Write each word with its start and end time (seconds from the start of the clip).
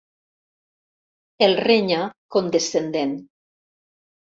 El 1.49 1.53
renya, 1.67 2.01
condescendent. 2.39 3.15